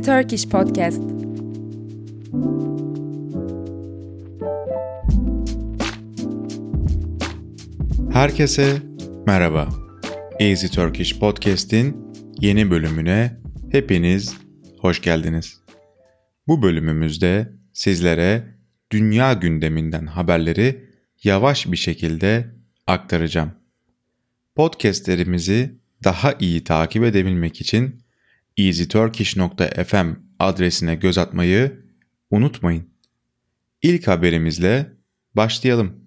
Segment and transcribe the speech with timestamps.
[0.00, 1.02] Easy Turkish Podcast.
[8.12, 8.82] Herkese
[9.26, 9.68] merhaba.
[10.38, 11.96] Easy Turkish Podcast'in
[12.40, 13.36] yeni bölümüne
[13.72, 14.36] hepiniz
[14.78, 15.60] hoş geldiniz.
[16.46, 18.44] Bu bölümümüzde sizlere
[18.90, 20.84] dünya gündeminden haberleri
[21.24, 22.46] yavaş bir şekilde
[22.86, 23.52] aktaracağım.
[24.54, 27.99] Podcast'lerimizi daha iyi takip edebilmek için
[28.56, 31.84] easyturkish.fm adresine göz atmayı
[32.30, 32.90] unutmayın.
[33.82, 34.92] İlk haberimizle
[35.34, 36.00] başlayalım.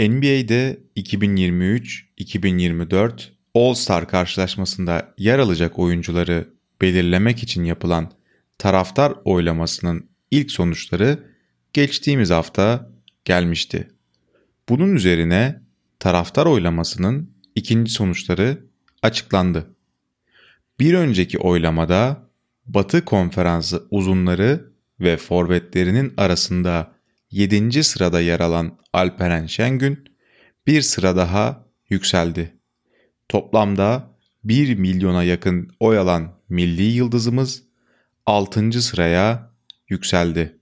[0.00, 6.48] NBA'de 2023-2024 All-Star karşılaşmasında yer alacak oyuncuları
[6.80, 8.12] belirlemek için yapılan
[8.58, 11.18] taraftar oylamasının ilk sonuçları
[11.72, 12.90] geçtiğimiz hafta
[13.24, 13.88] gelmişti.
[14.68, 15.62] Bunun üzerine
[15.98, 18.66] taraftar oylamasının ikinci sonuçları
[19.02, 19.75] açıklandı.
[20.80, 22.30] Bir önceki oylamada
[22.66, 26.92] Batı Konferansı uzunları ve forvetlerinin arasında
[27.30, 27.84] 7.
[27.84, 30.04] sırada yer alan Alperen Şengün
[30.66, 32.56] bir sıra daha yükseldi.
[33.28, 37.62] Toplamda 1 milyona yakın oy alan milli yıldızımız
[38.26, 38.82] 6.
[38.82, 39.50] sıraya
[39.88, 40.58] yükseldi.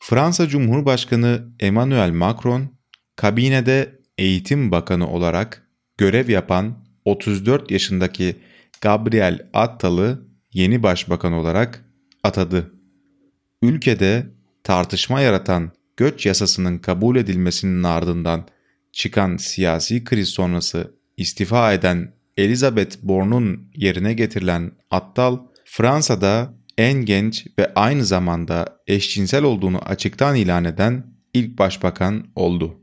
[0.00, 2.76] Fransa Cumhurbaşkanı Emmanuel Macron
[3.16, 5.68] kabinede eğitim bakanı olarak
[5.98, 8.36] görev yapan 34 yaşındaki
[8.80, 11.84] Gabriel Attal'ı yeni başbakan olarak
[12.22, 12.72] atadı.
[13.62, 14.26] Ülkede
[14.64, 18.46] tartışma yaratan göç yasasının kabul edilmesinin ardından
[18.92, 27.74] çıkan siyasi kriz sonrası istifa eden Elizabeth Borne'un yerine getirilen Attal, Fransa'da en genç ve
[27.74, 32.80] aynı zamanda eşcinsel olduğunu açıktan ilan eden ilk başbakan oldu.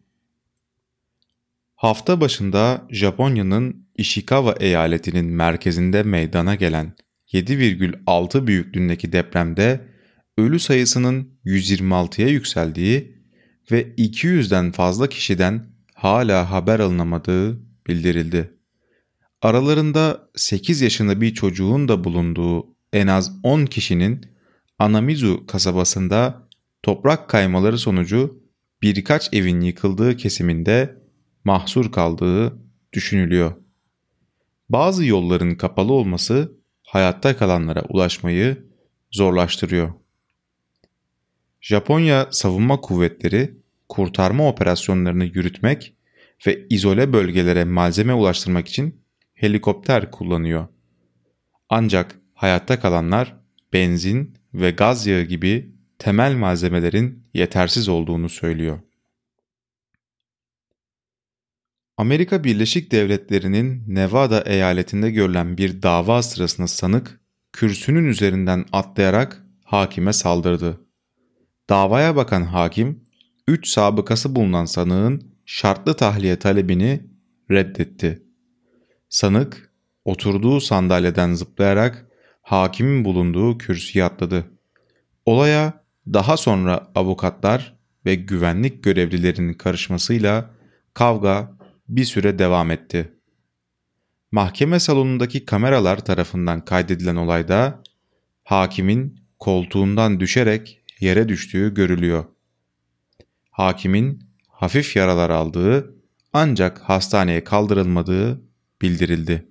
[1.76, 6.94] Hafta başında Japonya'nın Ishikawa eyaletinin merkezinde meydana gelen
[7.34, 9.88] 7,6 büyüklüğündeki depremde
[10.38, 13.18] ölü sayısının 126'ya yükseldiği
[13.72, 18.54] ve 200'den fazla kişiden hala haber alınamadığı bildirildi.
[19.42, 24.26] Aralarında 8 yaşında bir çocuğun da bulunduğu en az 10 kişinin
[24.80, 26.48] Anamizu kasabasında
[26.84, 28.44] toprak kaymaları sonucu
[28.82, 30.98] birkaç evin yıkıldığı kesiminde
[31.44, 32.62] mahsur kaldığı
[32.94, 33.67] düşünülüyor.
[34.70, 36.52] Bazı yolların kapalı olması
[36.84, 38.66] hayatta kalanlara ulaşmayı
[39.12, 39.94] zorlaştırıyor.
[41.62, 43.58] Japonya Savunma Kuvvetleri
[43.90, 45.94] kurtarma operasyonlarını yürütmek
[46.48, 49.02] ve izole bölgelere malzeme ulaştırmak için
[49.34, 50.68] helikopter kullanıyor.
[51.70, 53.36] Ancak hayatta kalanlar
[53.74, 58.80] benzin ve gaz yağı gibi temel malzemelerin yetersiz olduğunu söylüyor.
[61.98, 67.20] Amerika Birleşik Devletleri'nin Nevada eyaletinde görülen bir dava sırasında sanık
[67.54, 70.82] kürsünün üzerinden atlayarak hakime saldırdı.
[71.70, 73.04] Davaya bakan hakim,
[73.48, 77.02] 3 sabıkası bulunan sanığın şartlı tahliye talebini
[77.52, 78.24] reddetti.
[79.10, 79.72] Sanık,
[80.06, 82.08] oturduğu sandalyeden zıplayarak
[82.42, 84.46] hakimin bulunduğu kürsüye atladı.
[85.26, 90.50] Olaya daha sonra avukatlar ve güvenlik görevlilerinin karışmasıyla
[90.94, 91.57] kavga
[91.90, 93.14] bir süre devam etti.
[94.32, 97.84] Mahkeme salonundaki kameralar tarafından kaydedilen olayda
[98.44, 102.26] hakimin koltuğundan düşerek yere düştüğü görülüyor.
[103.52, 105.96] Hakimin hafif yaralar aldığı
[106.34, 108.42] ancak hastaneye kaldırılmadığı
[108.82, 109.48] bildirildi.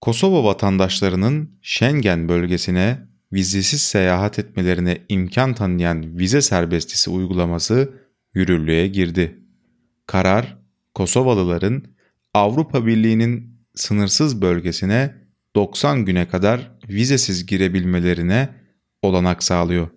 [0.00, 7.92] Kosova vatandaşlarının Schengen bölgesine vizesiz seyahat etmelerine imkan tanıyan vize serbestisi uygulaması
[8.34, 9.38] yürürlüğe girdi.
[10.06, 10.58] Karar,
[10.94, 11.84] Kosovalıların
[12.34, 15.14] Avrupa Birliği'nin sınırsız bölgesine
[15.54, 18.48] 90 güne kadar vizesiz girebilmelerine
[19.02, 19.88] olanak sağlıyor.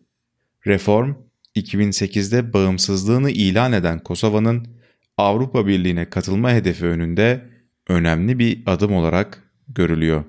[0.67, 1.13] Reform,
[1.55, 4.67] 2008'de bağımsızlığını ilan eden Kosova'nın
[5.17, 7.49] Avrupa Birliği'ne katılma hedefi önünde
[7.87, 10.23] önemli bir adım olarak görülüyor.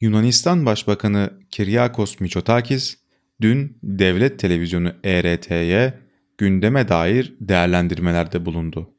[0.00, 2.96] Yunanistan Başbakanı Kyriakos Mitsotakis
[3.40, 5.98] dün devlet televizyonu ERT'ye
[6.38, 8.94] gündeme dair değerlendirmelerde bulundu.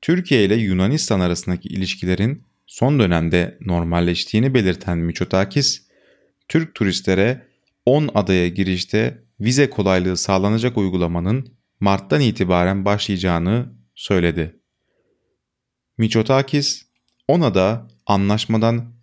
[0.00, 5.88] Türkiye ile Yunanistan arasındaki ilişkilerin son dönemde normalleştiğini belirten Mitsotakis,
[6.48, 7.48] Türk turistlere
[7.86, 14.60] 10 adaya girişte vize kolaylığı sağlanacak uygulamanın Mart'tan itibaren başlayacağını söyledi.
[15.98, 16.86] Mitsotakis,
[17.28, 18.97] 10 ada anlaşmadan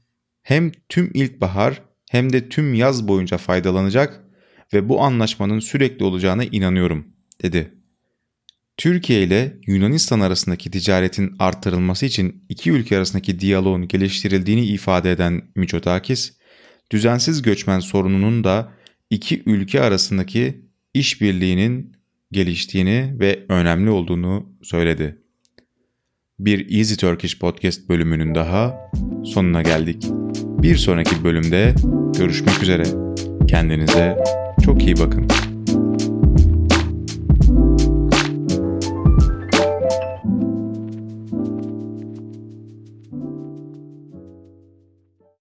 [0.46, 1.82] hem tüm ilkbahar
[2.12, 4.24] hem de tüm yaz boyunca faydalanacak
[4.74, 7.08] ve bu anlaşmanın sürekli olacağına inanıyorum,
[7.44, 7.74] dedi.
[8.78, 16.34] Türkiye ile Yunanistan arasındaki ticaretin artırılması için iki ülke arasındaki diyaloğun geliştirildiğini ifade eden Miçotakis,
[16.92, 18.72] düzensiz göçmen sorununun da
[19.10, 21.98] iki ülke arasındaki işbirliğinin
[22.32, 25.25] geliştiğini ve önemli olduğunu söyledi.
[26.40, 28.92] Bir Easy Turkish Podcast bölümünün daha
[29.26, 30.08] sonuna geldik.
[30.62, 31.76] Bir sonraki bölümde
[32.18, 32.84] görüşmek üzere.
[33.48, 34.18] Kendinize
[34.66, 35.28] çok iyi bakın.